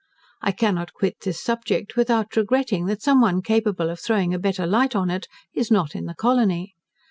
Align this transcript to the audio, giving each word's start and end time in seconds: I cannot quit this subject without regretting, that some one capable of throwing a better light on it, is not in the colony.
I 0.41 0.51
cannot 0.51 0.93
quit 0.93 1.17
this 1.21 1.39
subject 1.39 1.95
without 1.95 2.35
regretting, 2.35 2.87
that 2.87 3.03
some 3.03 3.21
one 3.21 3.43
capable 3.43 3.91
of 3.91 3.99
throwing 3.99 4.33
a 4.33 4.39
better 4.39 4.65
light 4.65 4.95
on 4.95 5.11
it, 5.11 5.27
is 5.53 5.69
not 5.69 5.95
in 5.95 6.05
the 6.05 6.15
colony. 6.15 6.73